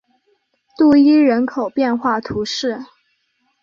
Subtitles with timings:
[0.79, 2.83] 杜伊人口变化图示